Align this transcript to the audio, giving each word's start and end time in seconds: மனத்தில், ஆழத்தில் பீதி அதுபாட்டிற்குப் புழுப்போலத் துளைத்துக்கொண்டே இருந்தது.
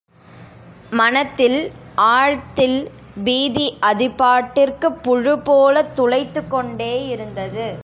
மனத்தில், 0.91 1.71
ஆழத்தில் 1.95 2.89
பீதி 3.23 3.77
அதுபாட்டிற்குப் 3.81 4.99
புழுப்போலத் 5.03 5.93
துளைத்துக்கொண்டே 5.95 7.07
இருந்தது. 7.07 7.79